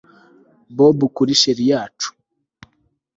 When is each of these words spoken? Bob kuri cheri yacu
Bob 0.75 0.97
kuri 1.15 1.33
cheri 1.41 1.65
yacu 1.71 2.09